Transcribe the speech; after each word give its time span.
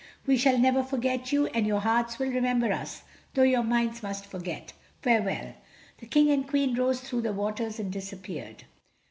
We 0.25 0.35
shall 0.35 0.57
never 0.57 0.81
forget 0.81 1.31
you, 1.31 1.45
and 1.49 1.67
your 1.67 1.81
hearts 1.81 2.17
will 2.17 2.31
remember 2.31 2.73
us, 2.73 3.03
though 3.35 3.43
your 3.43 3.61
minds 3.61 4.01
must 4.01 4.25
forget. 4.25 4.73
Farewell." 5.03 5.53
The 5.99 6.07
King 6.07 6.31
and 6.31 6.47
Queen 6.47 6.73
rose 6.75 7.01
through 7.01 7.21
the 7.21 7.33
waters 7.33 7.79
and 7.79 7.91
disappeared. 7.93 8.63